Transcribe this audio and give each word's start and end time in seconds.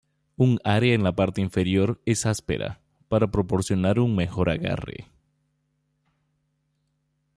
Un 0.35 0.57
área 0.63 0.95
en 0.95 1.03
la 1.03 1.11
parte 1.11 1.41
inferior 1.41 2.01
es 2.07 2.25
áspera 2.25 2.81
para 3.07 3.29
proporcionar 3.29 3.99
un 3.99 4.15
mejor 4.15 4.49
agarre. 4.49 5.07